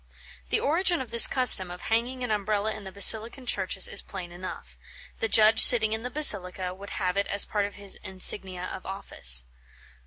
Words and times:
The 0.49 0.59
origin 0.59 0.99
of 0.99 1.11
this 1.11 1.27
custom 1.27 1.69
of 1.69 1.81
hanging 1.81 2.23
an 2.23 2.31
Umbrella 2.31 2.73
in 2.73 2.85
the 2.85 2.91
Basilican 2.91 3.45
churches 3.45 3.87
is 3.87 4.01
plain 4.01 4.31
enough. 4.31 4.79
The 5.19 5.27
judge 5.27 5.59
sitting 5.61 5.93
in 5.93 6.01
the 6.01 6.09
basilica 6.09 6.73
would 6.73 6.89
have 6.97 7.17
it 7.17 7.27
as 7.27 7.45
part 7.45 7.67
of 7.67 7.75
his 7.75 7.97
insignia 7.97 8.63
of 8.63 8.83
office. 8.87 9.45